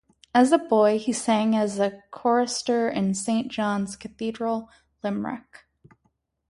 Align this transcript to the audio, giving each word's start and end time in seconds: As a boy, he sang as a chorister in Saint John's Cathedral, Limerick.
As 0.33 0.51
a 0.51 0.57
boy, 0.57 0.97
he 0.97 1.13
sang 1.13 1.55
as 1.55 1.77
a 1.77 2.01
chorister 2.09 2.89
in 2.89 3.13
Saint 3.13 3.51
John's 3.51 3.95
Cathedral, 3.95 4.67
Limerick. 5.03 5.67